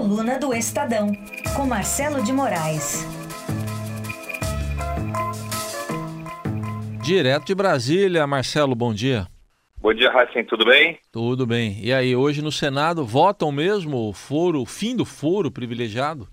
Coluna 0.00 0.38
do 0.38 0.54
Estadão, 0.54 1.12
com 1.54 1.66
Marcelo 1.66 2.24
de 2.24 2.32
Moraes. 2.32 3.06
Direto 7.04 7.44
de 7.44 7.54
Brasília, 7.54 8.26
Marcelo, 8.26 8.74
bom 8.74 8.94
dia. 8.94 9.26
Bom 9.76 9.92
dia, 9.92 10.10
Racing, 10.10 10.44
tudo 10.44 10.64
bem? 10.64 10.98
Tudo 11.12 11.46
bem. 11.46 11.78
E 11.82 11.92
aí, 11.92 12.16
hoje 12.16 12.40
no 12.40 12.50
Senado, 12.50 13.04
votam 13.04 13.52
mesmo 13.52 14.08
o 14.08 14.14
foro, 14.14 14.62
o 14.62 14.64
fim 14.64 14.96
do 14.96 15.04
foro 15.04 15.50
privilegiado? 15.50 16.26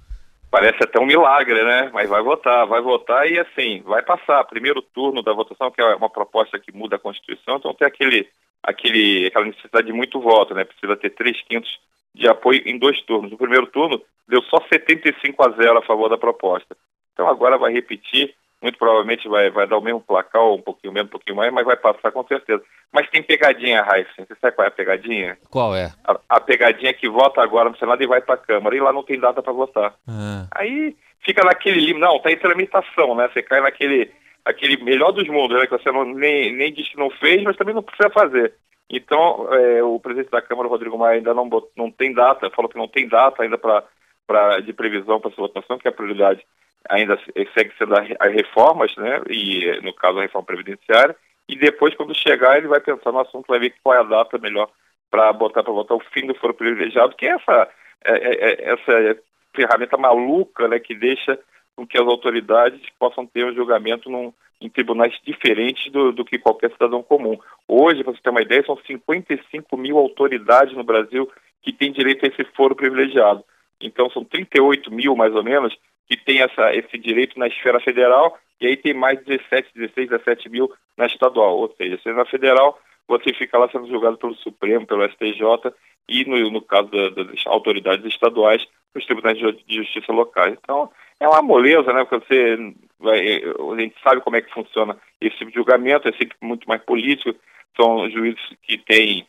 Parece 0.50 0.82
até 0.82 0.98
um 0.98 1.06
milagre, 1.06 1.62
né? 1.62 1.92
Mas 1.94 2.08
vai 2.08 2.22
votar, 2.22 2.66
vai 2.68 2.82
votar 2.82 3.30
e 3.30 3.38
assim, 3.38 3.82
vai 3.82 4.02
passar. 4.02 4.46
Primeiro 4.46 4.82
turno 4.82 5.22
da 5.22 5.34
votação, 5.34 5.70
que 5.72 5.82
é 5.82 5.96
uma 5.96 6.10
proposta 6.10 6.58
que 6.58 6.72
muda 6.72 6.96
a 6.96 7.00
Constituição, 7.00 7.58
então 7.58 7.74
tem 7.74 7.86
aquele, 7.86 8.30
aquele, 8.64 9.28
aquela 9.28 9.44
necessidade 9.44 9.88
de 9.88 9.94
muito 9.94 10.22
voto, 10.22 10.54
né? 10.54 10.64
Precisa 10.64 10.96
ter 10.96 11.10
três 11.10 11.42
quintos 11.42 11.70
de 12.18 12.28
apoio 12.28 12.62
em 12.66 12.78
dois 12.78 13.02
turnos. 13.02 13.32
No 13.32 13.38
primeiro 13.38 13.68
turno, 13.68 14.02
deu 14.28 14.42
só 14.44 14.58
75 14.72 15.48
a 15.48 15.52
0 15.52 15.78
a 15.78 15.82
favor 15.82 16.10
da 16.10 16.18
proposta. 16.18 16.76
Então 17.14 17.28
agora 17.28 17.58
vai 17.58 17.72
repetir, 17.72 18.34
muito 18.62 18.78
provavelmente 18.78 19.28
vai, 19.28 19.50
vai 19.50 19.68
dar 19.68 19.78
o 19.78 19.82
mesmo 19.82 20.02
placar, 20.02 20.44
um 20.44 20.62
pouquinho 20.62 20.94
menos, 20.94 21.10
um 21.10 21.12
pouquinho 21.12 21.36
mais, 21.36 21.52
mas 21.54 21.66
vai 21.66 21.78
passar 21.78 22.12
com 22.12 22.24
certeza. 22.26 22.62
Mas 22.92 23.10
tem 23.10 23.24
pegadinha, 23.24 23.84
Raíssa. 23.84 24.12
Você 24.18 24.36
sabe 24.40 24.56
qual 24.56 24.66
é 24.66 24.68
a 24.68 24.72
pegadinha? 24.72 25.38
Qual 25.50 25.76
é? 25.76 25.92
A, 26.04 26.20
a 26.30 26.40
pegadinha 26.40 26.94
que 26.94 27.10
vota 27.10 27.42
agora 27.42 27.70
no 27.70 27.78
Senado 27.78 28.02
e 28.02 28.08
vai 28.08 28.22
para 28.22 28.36
a 28.36 28.40
Câmara. 28.40 28.76
E 28.76 28.80
lá 28.80 28.92
não 28.92 29.04
tem 29.04 29.20
data 29.20 29.42
para 29.42 29.54
votar. 29.54 29.94
Ah. 30.08 30.48
Aí 30.52 30.96
fica 31.24 31.44
naquele 31.44 31.80
limite. 31.80 32.00
Não, 32.00 32.20
tá 32.20 32.32
em 32.32 32.38
tramitação, 32.38 33.16
né? 33.16 33.30
Você 33.32 33.42
cai 33.42 33.62
naquele 33.62 34.12
aquele 34.48 34.82
melhor 34.84 35.12
dos 35.12 35.28
mundos, 35.28 35.60
né? 35.60 35.68
Que 35.68 35.78
você 35.78 35.92
não, 35.92 36.06
nem, 36.06 36.54
nem 36.54 36.74
diz 36.74 36.88
que 36.90 36.98
não 36.98 37.10
fez, 37.10 37.44
mas 37.44 37.58
também 37.58 37.76
não 37.76 37.84
precisa 37.84 38.10
fazer. 38.10 38.54
Então, 38.90 39.54
é, 39.54 39.84
o 39.84 40.00
presidente 40.00 40.32
da 40.32 40.42
Câmara, 40.42 40.70
Rodrigo 40.70 40.98
Maia, 40.98 41.18
ainda 41.18 41.34
não, 41.34 41.50
não 41.76 41.92
tem 41.92 42.14
data, 42.14 42.50
falou 42.52 42.70
que 42.70 42.78
não 42.78 42.88
tem 42.88 43.08
data 43.08 43.44
ainda 43.44 43.58
para 43.58 44.60
de 44.62 44.74
previsão 44.74 45.20
para 45.20 45.30
essa 45.32 45.42
votação, 45.42 45.78
que 45.78 45.88
a 45.88 45.92
prioridade 45.92 46.46
ainda 46.90 47.20
segue 47.54 47.74
sendo 47.78 47.96
as 47.98 48.34
reformas, 48.34 48.96
né? 48.96 49.22
E, 49.30 49.80
no 49.82 49.94
caso, 49.94 50.20
a 50.20 50.22
reforma 50.22 50.46
previdenciária. 50.46 51.16
E 51.50 51.56
depois, 51.58 51.96
quando 51.96 52.16
chegar, 52.16 52.58
ele 52.58 52.68
vai 52.68 52.80
pensar 52.80 53.12
no 53.12 53.20
assunto, 53.20 53.48
vai 53.48 53.60
ver 53.60 53.74
qual 53.84 53.96
é 53.96 54.00
a 54.00 54.04
data 54.04 54.38
melhor 54.38 54.70
para 55.10 55.32
botar 55.34 55.64
para 55.64 55.74
votar 55.74 55.98
o 55.98 56.04
fim 56.12 56.26
do 56.26 56.36
foro 56.36 56.54
privilegiado, 56.54 57.16
que 57.16 57.26
é 57.26 57.32
essa, 57.32 57.70
é, 58.04 58.12
é, 58.12 58.52
é 58.52 58.74
essa 58.74 59.20
ferramenta 59.56 59.98
maluca 59.98 60.68
né, 60.68 60.80
que 60.80 60.94
deixa 60.94 61.40
com 61.78 61.86
que 61.86 61.98
as 61.98 62.08
autoridades 62.08 62.82
possam 62.98 63.24
ter 63.28 63.46
um 63.46 63.54
julgamento 63.54 64.10
num, 64.10 64.34
em 64.60 64.68
tribunais 64.68 65.14
diferentes 65.24 65.92
do, 65.92 66.12
do, 66.12 66.26
que 66.26 66.40
qualquer 66.40 66.72
cidadão 66.72 67.04
comum. 67.04 67.38
Hoje, 67.68 68.04
para 68.04 68.14
você 68.14 68.22
ter 68.22 68.32
uma 68.32 68.42
ideia, 68.42 68.66
são 68.66 68.76
55 68.76 69.78
mil 69.78 70.00
autoridades 70.00 70.76
no 70.76 70.84
Brasil 70.84 71.30
que 71.62 71.72
têm 71.72 71.92
direito 71.92 72.26
a 72.26 72.30
esse 72.30 72.44
foro 72.56 72.76
privilegiado. 72.76 73.44
Então, 73.80 74.10
são 74.10 74.24
38 74.26 74.92
mil, 74.92 75.16
mais 75.16 75.36
ou 75.36 75.44
menos, 75.44 75.78
que 76.08 76.18
têm 76.18 76.42
essa, 76.42 76.74
esse 76.74 76.98
direito 76.98 77.38
na 77.38 77.48
esfera 77.48 77.80
federal, 77.80 78.36
e 78.60 78.66
aí 78.66 78.76
tem 78.76 78.96
mais 78.96 79.24
17, 79.24 79.70
16, 79.76 80.10
17 80.10 80.50
mil 80.50 80.74
na 80.98 81.06
estadual. 81.06 81.60
Ou 81.60 81.72
seja, 81.78 82.00
se 82.02 82.12
na 82.12 82.26
federal, 82.26 82.80
você 83.08 83.34
fica 83.34 83.58
lá 83.58 83.70
sendo 83.70 83.88
julgado 83.88 84.18
pelo 84.18 84.36
Supremo, 84.36 84.86
pelo 84.86 85.08
STJ, 85.10 85.74
e 86.10 86.26
no, 86.26 86.52
no 86.52 86.62
caso 86.62 86.90
da, 86.90 87.10
das 87.10 87.46
autoridades 87.48 88.06
estaduais, 88.06 88.66
os 88.96 89.06
tribunais 89.06 89.38
de 89.38 89.76
justiça 89.76 90.12
locais. 90.12 90.58
Então, 90.62 90.90
é 91.20 91.28
uma 91.28 91.42
moleza, 91.42 91.94
né? 91.94 92.06
Porque 92.06 92.26
você 92.26 92.74
vai, 93.00 93.20
a 93.20 93.80
gente 93.80 93.96
sabe 94.04 94.22
como 94.22 94.36
é 94.36 94.42
que 94.42 94.54
funciona 94.54 94.98
esse 95.22 95.38
tipo 95.38 95.52
de 95.52 95.58
julgamento, 95.58 96.08
é 96.08 96.12
sempre 96.12 96.36
muito 96.42 96.68
mais 96.68 96.82
político, 96.84 97.38
são 97.80 98.10
juízes 98.10 98.42
que 98.64 98.78
têm 98.78 99.28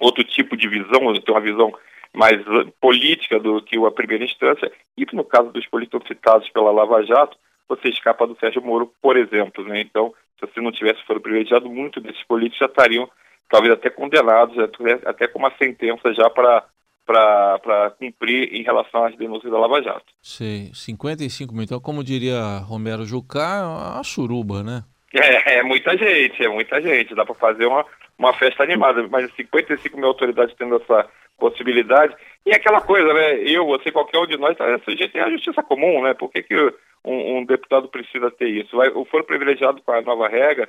outro 0.00 0.24
tipo 0.24 0.56
de 0.56 0.68
visão, 0.68 1.12
tem 1.14 1.34
uma 1.34 1.40
visão 1.40 1.72
mais 2.14 2.42
política 2.80 3.38
do 3.38 3.62
que 3.62 3.76
a 3.76 3.90
primeira 3.90 4.24
instância, 4.24 4.70
e 4.96 5.06
no 5.12 5.24
caso 5.24 5.50
dos 5.50 5.66
políticos 5.66 6.06
citados 6.06 6.48
pela 6.50 6.70
Lava 6.70 7.02
Jato, 7.04 7.36
você 7.76 7.88
escapa 7.88 8.26
do 8.26 8.36
Sérgio 8.38 8.62
Moro, 8.62 8.92
por 9.00 9.16
exemplo, 9.16 9.64
né? 9.64 9.80
Então, 9.80 10.12
se 10.38 10.46
você 10.46 10.60
não 10.60 10.72
tivesse 10.72 11.04
foro 11.04 11.20
privilegiado, 11.20 11.68
muitos 11.68 12.02
desses 12.02 12.22
políticos 12.24 12.58
já 12.58 12.66
estariam 12.66 13.08
talvez 13.50 13.72
até 13.74 13.90
condenados, 13.90 14.56
até 15.04 15.28
com 15.28 15.38
uma 15.38 15.52
sentença 15.56 16.12
já 16.14 16.28
para 16.30 16.64
para 17.04 17.90
cumprir 17.98 18.54
em 18.54 18.62
relação 18.62 19.04
às 19.04 19.16
denúncias 19.16 19.50
da 19.52 19.58
Lava 19.58 19.82
Jato. 19.82 20.06
Sim, 20.22 20.70
55 20.72 21.52
mil. 21.52 21.64
Então, 21.64 21.80
como 21.80 22.04
diria 22.04 22.58
Romero 22.58 23.04
Jucá, 23.04 23.56
é 23.56 23.96
uma 23.96 24.04
suruba, 24.04 24.62
né? 24.62 24.84
É, 25.14 25.58
é 25.58 25.62
muita 25.62 25.96
gente, 25.96 26.44
é 26.44 26.48
muita 26.48 26.80
gente. 26.80 27.14
Dá 27.14 27.24
para 27.24 27.34
fazer 27.34 27.66
uma, 27.66 27.84
uma 28.18 28.32
festa 28.32 28.62
animada, 28.62 29.06
mas 29.08 29.32
55 29.34 29.96
mil 29.96 30.08
autoridades 30.08 30.54
tendo 30.56 30.76
essa 30.76 31.08
possibilidade. 31.38 32.14
E 32.46 32.52
aquela 32.52 32.80
coisa, 32.80 33.12
né? 33.12 33.42
Eu, 33.42 33.66
você, 33.66 33.90
qualquer 33.90 34.18
um 34.18 34.26
de 34.26 34.36
nós, 34.36 34.56
tá 34.56 34.78
sujeito 34.80 35.18
à 35.18 35.30
justiça 35.30 35.62
comum, 35.62 36.02
né? 36.02 36.14
Por 36.14 36.30
que, 36.30 36.42
que 36.42 36.56
um, 37.04 37.38
um 37.38 37.44
deputado 37.44 37.88
precisa 37.88 38.30
ter 38.30 38.48
isso? 38.48 38.76
Vai, 38.76 38.88
o 38.88 39.04
foro 39.04 39.24
privilegiado 39.24 39.82
com 39.82 39.92
a 39.92 40.02
nova 40.02 40.28
regra 40.28 40.68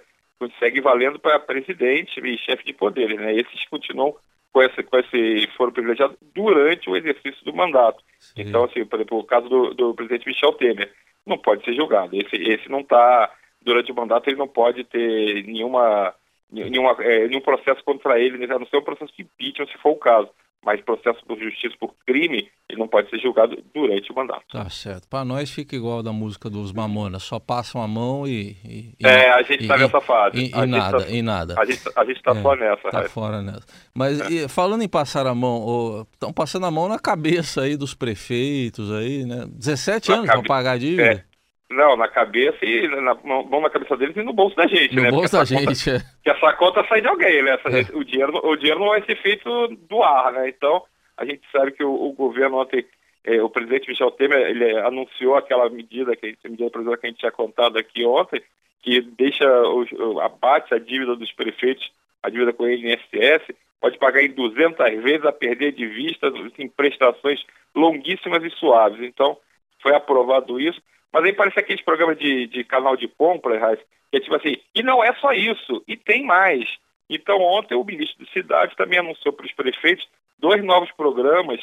segue 0.60 0.82
valendo 0.82 1.20
para 1.20 1.40
presidente 1.40 2.20
e 2.20 2.38
chefe 2.38 2.66
de 2.66 2.74
poderes, 2.74 3.18
né? 3.18 3.34
Esses 3.34 3.66
continuam 3.70 4.16
com 4.52 4.62
esse, 4.62 4.84
com 4.84 4.98
esse 4.98 5.48
foro 5.58 5.72
privilegiado 5.72 6.16
durante 6.34 6.90
o 6.90 6.96
exercício 6.96 7.44
do 7.44 7.54
mandato. 7.54 8.04
Sim. 8.20 8.42
Então, 8.42 8.64
assim, 8.66 8.86
por 8.86 8.98
exemplo, 8.98 9.20
o 9.20 9.24
caso 9.24 9.50
do, 9.50 9.74
do, 9.74 9.94
presidente 9.96 10.28
Michel 10.28 10.54
Temer 10.54 10.92
não 11.26 11.38
pode 11.38 11.64
ser 11.66 11.74
julgado. 11.74 12.16
Esse, 12.16 12.36
esse 12.36 12.70
não 12.70 12.82
está, 12.82 13.32
durante 13.64 13.92
o 13.92 13.96
mandato, 13.96 14.30
ele 14.30 14.38
não 14.38 14.48
pode 14.48 14.84
ter 14.84 15.44
nenhuma, 15.46 16.14
nenhuma, 16.52 16.96
é, 17.00 17.28
nenhum 17.28 17.42
processo 17.42 17.84
contra 17.84 18.20
ele, 18.20 18.44
a 18.46 18.60
não 18.60 18.66
ser 18.68 18.78
um 18.78 18.84
processo 18.84 19.14
de 19.16 19.24
impeachment, 19.24 19.68
se 19.68 19.78
for 19.78 19.92
o 19.92 19.98
caso 19.98 20.30
mas 20.66 20.82
processo 20.82 21.20
por 21.26 21.38
justiça 21.38 21.76
por 21.80 21.94
crime, 22.06 22.50
ele 22.70 22.80
não 22.80 22.88
pode 22.88 23.10
ser 23.10 23.20
julgado 23.20 23.58
durante 23.74 24.12
o 24.12 24.16
mandato. 24.16 24.44
Tá 24.52 24.70
certo. 24.70 25.08
Para 25.10 25.26
nós 25.26 25.52
fica 25.52 25.76
igual 25.76 26.02
da 26.02 26.14
música 26.14 26.50
dos 26.50 26.72
Mamonas, 26.72 27.24
só 27.24 27.40
passam 27.40 27.82
a 27.82 27.88
mão 27.88 28.26
e... 28.26 28.58
e 28.64 29.06
é, 29.06 29.30
a 29.32 29.42
gente 29.42 29.64
está 29.64 29.78
nessa 29.78 30.00
fase. 30.00 30.38
E, 30.38 30.48
e 30.48 30.66
nada, 30.66 30.98
tá, 31.00 31.10
e 31.10 31.22
nada. 31.22 31.56
A 31.60 31.66
gente 32.06 32.18
está 32.18 32.32
é, 32.32 32.42
fora 32.42 32.60
nessa. 32.60 32.88
Está 32.88 33.04
fora 33.10 33.42
nessa. 33.42 33.66
Mas 33.94 34.20
é. 34.22 34.48
falando 34.48 34.84
em 34.84 34.90
passar 34.90 35.28
a 35.28 35.36
mão, 35.36 36.08
estão 36.14 36.32
passando 36.32 36.66
a 36.66 36.72
mão 36.72 36.88
na 36.88 36.98
cabeça 36.98 37.62
aí 37.62 37.76
dos 37.76 37.94
prefeitos 37.94 38.92
aí, 38.92 39.26
né? 39.26 39.46
17 39.50 40.10
na 40.10 40.18
anos 40.18 40.30
para 40.30 40.44
pagar 40.44 40.72
a 40.74 40.78
dívida. 40.78 41.04
É. 41.04 41.33
Não, 41.70 41.96
na 41.96 42.08
cabeça 42.08 42.64
e 42.64 42.88
na 42.88 43.16
mão 43.16 43.62
na 43.62 43.70
cabeça 43.70 43.98
deles 43.98 44.16
e 44.16 44.22
no 44.22 44.34
bolso 44.34 44.56
da 44.56 44.68
gente, 44.68 44.96
no 44.96 45.02
né? 45.02 45.10
No 45.10 45.18
bolso 45.18 45.36
da 45.36 45.44
gente, 45.44 45.66
conta, 45.66 45.90
é. 45.92 46.00
Que 46.24 46.30
essa 46.30 46.54
conta 46.54 46.86
sai 46.88 47.02
de 47.02 47.08
alguém, 47.08 47.42
né? 47.42 47.58
É. 47.66 47.98
o, 47.98 48.04
dinheiro, 48.04 48.40
o 48.44 48.56
dinheiro 48.56 48.80
não 48.80 48.90
vai 48.90 49.04
ser 49.04 49.16
feito 49.22 49.68
do 49.90 50.04
ar, 50.04 50.32
né? 50.34 50.50
Então, 50.50 50.84
a 51.18 51.26
gente 51.26 51.42
sabe 51.52 51.72
que 51.72 51.84
o, 51.84 51.92
o 51.92 52.14
governo 52.14 52.58
ontem, 52.58 52.86
eh, 53.24 53.42
o 53.42 53.50
presidente 53.50 53.90
Michel 53.90 54.12
Temer, 54.12 54.50
ele 54.50 54.78
anunciou 54.80 55.36
aquela 55.36 55.70
medida, 55.70 56.16
que 56.16 56.38
a 56.46 56.50
medida 56.50 56.70
provisória 56.70 57.00
que 57.00 57.08
a 57.08 57.10
gente 57.10 57.20
tinha 57.20 57.32
contado 57.32 57.78
aqui 57.78 58.06
ontem, 58.06 58.42
que 58.84 59.02
deixa, 59.02 59.48
o, 59.64 60.20
abate 60.20 60.74
a 60.74 60.78
dívida 60.78 61.16
dos 61.16 61.32
prefeitos, 61.32 61.90
a 62.22 62.30
dívida 62.30 62.54
com 62.54 62.64
o 62.64 62.70
INSS, 62.70 63.56
pode 63.80 63.98
pagar 63.98 64.22
em 64.22 64.30
200 64.30 64.78
vezes 65.04 65.26
a 65.26 65.32
perder 65.32 65.74
de 65.74 65.86
vista 65.86 66.32
em 66.58 66.70
prestações 66.70 67.44
longuíssimas 67.76 68.44
e 68.44 68.50
suaves. 68.52 69.02
Então, 69.02 69.38
foi 69.82 69.94
aprovado 69.94 70.60
isso. 70.60 70.82
Mas 71.14 71.26
aí 71.26 71.34
parece 71.34 71.60
aqueles 71.60 71.84
programas 71.84 72.18
de, 72.18 72.48
de 72.48 72.64
canal 72.64 72.98
de 72.98 73.08
compra, 73.08 73.78
que 74.10 74.18
é 74.18 74.20
tipo 74.20 74.36
assim, 74.36 74.58
e 74.74 74.82
não 74.82 75.04
é 75.04 75.14
só 75.16 75.32
isso, 75.32 75.84
e 75.88 75.96
tem 75.96 76.26
mais. 76.26 76.68
Então, 77.08 77.40
ontem 77.40 77.76
o 77.76 77.84
ministro 77.84 78.26
de 78.26 78.32
Cidade 78.32 78.76
também 78.76 78.98
anunciou 78.98 79.32
para 79.32 79.46
os 79.46 79.54
prefeitos 79.54 80.08
dois 80.40 80.64
novos 80.64 80.92
programas 80.94 81.62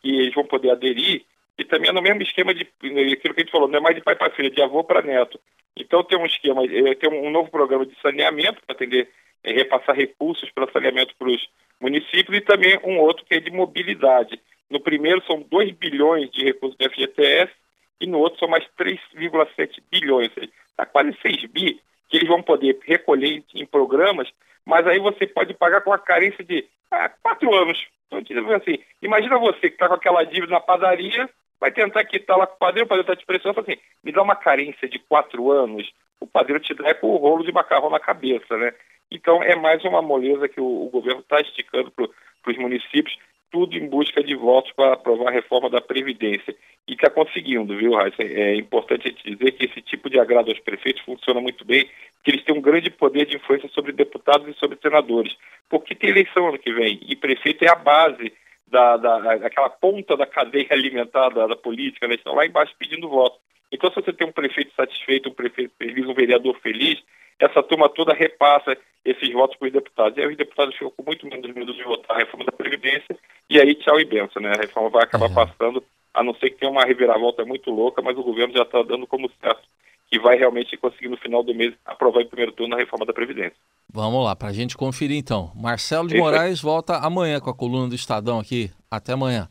que 0.00 0.08
eles 0.08 0.34
vão 0.34 0.44
poder 0.44 0.70
aderir, 0.70 1.24
e 1.58 1.64
também 1.64 1.90
é 1.90 1.92
no 1.92 2.00
mesmo 2.00 2.22
esquema 2.22 2.54
de 2.54 2.62
aquilo 2.62 3.34
que 3.34 3.40
a 3.40 3.42
gente 3.42 3.50
falou, 3.50 3.68
não 3.68 3.78
é 3.78 3.82
mais 3.82 3.96
de 3.96 4.02
pai 4.02 4.14
para 4.14 4.30
filho, 4.30 4.46
é 4.46 4.50
de 4.50 4.62
avô 4.62 4.84
para 4.84 5.02
neto. 5.02 5.38
Então 5.76 6.04
tem 6.04 6.18
um 6.18 6.26
esquema, 6.26 6.64
é, 6.64 6.94
tem 6.94 7.10
um 7.10 7.30
novo 7.30 7.50
programa 7.50 7.84
de 7.84 7.98
saneamento 8.00 8.60
para 8.64 8.74
atender, 8.74 9.08
é, 9.42 9.52
repassar 9.52 9.96
recursos 9.96 10.48
para 10.50 10.70
saneamento 10.70 11.14
para 11.18 11.28
os 11.28 11.48
municípios 11.80 12.36
e 12.36 12.40
também 12.40 12.78
um 12.84 12.98
outro 13.00 13.24
que 13.24 13.34
é 13.34 13.40
de 13.40 13.50
mobilidade. 13.50 14.40
No 14.70 14.80
primeiro 14.80 15.22
são 15.26 15.42
2 15.42 15.72
bilhões 15.72 16.30
de 16.30 16.44
recursos 16.44 16.76
do 16.78 16.90
FGTS 16.90 17.52
e 18.00 18.06
no 18.06 18.18
outro 18.18 18.38
são 18.38 18.48
mais 18.48 18.64
3,7 18.78 19.82
bilhões, 19.90 20.30
está 20.36 20.86
quase 20.86 21.16
6 21.22 21.44
bi 21.46 21.80
que 22.08 22.18
eles 22.18 22.28
vão 22.28 22.42
poder 22.42 22.78
recolher 22.84 23.42
em 23.54 23.64
programas, 23.64 24.28
mas 24.66 24.86
aí 24.86 24.98
você 24.98 25.26
pode 25.26 25.54
pagar 25.54 25.80
com 25.80 25.92
a 25.92 25.98
carência 25.98 26.44
de 26.44 26.64
ah, 26.90 27.08
quatro 27.08 27.54
anos. 27.54 27.78
Então, 28.10 28.54
assim, 28.54 28.78
imagina 29.00 29.38
você 29.38 29.60
que 29.60 29.74
está 29.74 29.88
com 29.88 29.94
aquela 29.94 30.22
dívida 30.24 30.52
na 30.52 30.60
padaria, 30.60 31.28
vai 31.58 31.70
tentar 31.70 32.04
quitar 32.04 32.36
lá 32.36 32.46
com 32.46 32.56
o 32.56 32.58
padeiro, 32.58 32.84
o 32.84 32.88
padeiro 32.88 33.10
está 33.10 33.16
te 33.16 33.24
pressionando, 33.24 33.60
assim, 33.60 33.80
me 34.04 34.12
dá 34.12 34.20
uma 34.20 34.36
carência 34.36 34.86
de 34.88 34.98
quatro 34.98 35.50
anos, 35.50 35.90
o 36.20 36.26
padeiro 36.26 36.60
te 36.60 36.74
dá 36.74 36.88
é 36.88 36.94
com 36.94 37.08
o 37.08 37.16
rolo 37.16 37.44
de 37.44 37.52
macarrão 37.52 37.88
na 37.88 37.98
cabeça, 37.98 38.56
né? 38.56 38.74
Então 39.10 39.42
é 39.42 39.54
mais 39.56 39.82
uma 39.84 40.02
moleza 40.02 40.48
que 40.48 40.60
o, 40.60 40.86
o 40.86 40.90
governo 40.90 41.20
está 41.20 41.40
esticando 41.40 41.90
para 41.90 42.08
os 42.50 42.58
municípios 42.58 43.16
tudo 43.52 43.76
em 43.76 43.86
busca 43.86 44.24
de 44.24 44.34
votos 44.34 44.72
para 44.72 44.94
aprovar 44.94 45.28
a 45.28 45.32
reforma 45.32 45.68
da 45.68 45.80
Previdência. 45.80 46.56
E 46.88 46.94
está 46.94 47.08
conseguindo, 47.10 47.76
viu, 47.76 47.92
Raíssa? 47.92 48.22
É 48.22 48.56
importante 48.56 49.06
a 49.06 49.10
gente 49.10 49.36
dizer 49.36 49.52
que 49.52 49.66
esse 49.66 49.80
tipo 49.82 50.10
de 50.10 50.18
agrado 50.18 50.48
aos 50.48 50.58
prefeitos 50.58 51.02
funciona 51.02 51.40
muito 51.40 51.64
bem, 51.64 51.88
que 52.24 52.30
eles 52.30 52.42
têm 52.42 52.56
um 52.56 52.62
grande 52.62 52.90
poder 52.90 53.26
de 53.26 53.36
influência 53.36 53.68
sobre 53.68 53.92
deputados 53.92 54.48
e 54.48 54.58
sobre 54.58 54.78
senadores. 54.80 55.36
Porque 55.68 55.94
tem 55.94 56.10
eleição 56.10 56.48
ano 56.48 56.58
que 56.58 56.72
vem, 56.72 56.98
e 57.06 57.14
prefeito 57.14 57.64
é 57.64 57.68
a 57.68 57.76
base 57.76 58.32
da, 58.66 58.96
da 58.96 59.32
aquela 59.46 59.68
ponta 59.68 60.16
da 60.16 60.26
cadeia 60.26 60.66
alimentar 60.70 61.28
da, 61.28 61.46
da 61.46 61.56
política, 61.56 62.08
né? 62.08 62.14
estão 62.14 62.34
lá 62.34 62.46
embaixo 62.46 62.74
pedindo 62.78 63.08
voto. 63.08 63.38
Então, 63.70 63.90
se 63.90 63.96
você 63.96 64.12
tem 64.12 64.26
um 64.26 64.32
prefeito 64.32 64.74
satisfeito, 64.74 65.28
um 65.28 65.34
prefeito 65.34 65.72
feliz, 65.78 66.06
um 66.06 66.14
vereador 66.14 66.58
feliz, 66.60 67.02
essa 67.42 67.62
turma 67.62 67.88
toda 67.88 68.14
repassa 68.14 68.76
esses 69.04 69.32
votos 69.32 69.56
para 69.56 69.66
os 69.66 69.72
deputados. 69.72 70.16
E 70.16 70.20
aí 70.20 70.28
os 70.28 70.36
deputados 70.36 70.74
ficam 70.74 70.92
com 70.96 71.02
muito 71.02 71.26
menos 71.26 71.52
medo 71.52 71.74
de 71.74 71.82
votar 71.82 72.16
a 72.16 72.20
reforma 72.20 72.44
da 72.44 72.52
Previdência, 72.52 73.16
e 73.50 73.60
aí 73.60 73.74
tchau 73.74 73.98
e 74.00 74.04
benção, 74.04 74.40
né? 74.40 74.52
A 74.56 74.60
reforma 74.60 74.90
vai 74.90 75.02
acabar 75.02 75.28
uhum. 75.28 75.34
passando, 75.34 75.84
a 76.14 76.22
não 76.22 76.34
ser 76.34 76.50
que 76.50 76.58
tenha 76.58 76.70
uma 76.70 76.84
reviravolta 76.84 77.44
muito 77.44 77.70
louca, 77.70 78.00
mas 78.00 78.16
o 78.16 78.22
governo 78.22 78.54
já 78.54 78.62
está 78.62 78.82
dando 78.82 79.06
como 79.06 79.30
certo 79.40 79.62
que 80.10 80.20
vai 80.20 80.36
realmente 80.36 80.76
conseguir 80.76 81.08
no 81.08 81.16
final 81.16 81.42
do 81.42 81.54
mês 81.54 81.72
aprovar 81.86 82.20
em 82.20 82.26
primeiro 82.26 82.52
turno 82.52 82.74
a 82.74 82.78
reforma 82.78 83.06
da 83.06 83.14
Previdência. 83.14 83.56
Vamos 83.90 84.22
lá, 84.22 84.36
para 84.36 84.48
a 84.48 84.52
gente 84.52 84.76
conferir 84.76 85.16
então. 85.16 85.50
Marcelo 85.54 86.06
de 86.06 86.18
Moraes 86.18 86.60
volta 86.60 86.98
amanhã 86.98 87.40
com 87.40 87.48
a 87.48 87.54
coluna 87.54 87.88
do 87.88 87.94
Estadão 87.94 88.38
aqui. 88.38 88.70
Até 88.90 89.14
amanhã. 89.14 89.48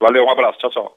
Valeu, 0.00 0.24
um 0.24 0.30
abraço. 0.30 0.58
Tchau, 0.60 0.70
tchau. 0.70 0.92